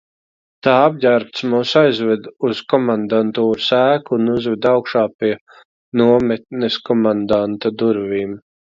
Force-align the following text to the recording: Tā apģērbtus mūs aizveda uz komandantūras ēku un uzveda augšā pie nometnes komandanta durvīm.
Tā 0.67 0.71
apģērbtus 0.85 1.45
mūs 1.51 1.73
aizveda 1.81 2.33
uz 2.49 2.63
komandantūras 2.75 3.69
ēku 3.83 4.19
un 4.19 4.35
uzveda 4.39 4.75
augšā 4.79 5.07
pie 5.21 5.33
nometnes 6.03 6.81
komandanta 6.91 7.79
durvīm. 7.85 8.39